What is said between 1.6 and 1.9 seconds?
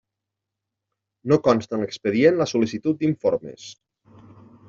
en